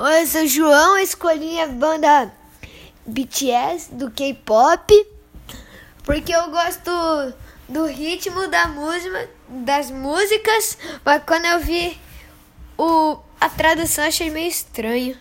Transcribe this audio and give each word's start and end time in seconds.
Oi, 0.00 0.22
eu 0.22 0.26
sou 0.28 0.46
João, 0.46 0.96
escolhi 0.96 1.60
a 1.60 1.66
banda 1.66 2.32
BTS 3.04 3.92
do 3.92 4.08
K-pop 4.12 5.06
porque 6.04 6.32
eu 6.32 6.48
gosto 6.52 7.34
do 7.68 7.84
ritmo 7.84 8.46
da 8.46 8.68
música, 8.68 9.28
das 9.48 9.90
músicas, 9.90 10.78
mas 11.04 11.20
quando 11.26 11.46
eu 11.46 11.58
vi 11.58 11.98
o, 12.78 13.18
a 13.40 13.48
tradução 13.48 14.04
achei 14.04 14.30
meio 14.30 14.46
estranho. 14.46 15.18